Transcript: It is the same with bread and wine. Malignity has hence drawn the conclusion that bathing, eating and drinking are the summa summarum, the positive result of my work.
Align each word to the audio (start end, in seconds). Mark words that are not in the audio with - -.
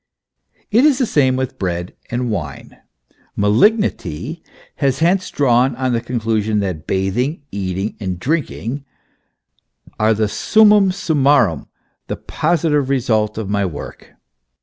It 0.71 0.83
is 0.83 0.97
the 0.97 1.05
same 1.05 1.35
with 1.35 1.59
bread 1.59 1.93
and 2.09 2.31
wine. 2.31 2.75
Malignity 3.35 4.41
has 4.77 4.97
hence 4.97 5.29
drawn 5.29 5.73
the 5.93 6.01
conclusion 6.01 6.59
that 6.61 6.87
bathing, 6.87 7.43
eating 7.51 7.97
and 7.99 8.19
drinking 8.19 8.83
are 9.99 10.15
the 10.15 10.27
summa 10.27 10.91
summarum, 10.91 11.67
the 12.07 12.17
positive 12.17 12.89
result 12.89 13.37
of 13.37 13.47
my 13.47 13.63
work. 13.63 14.13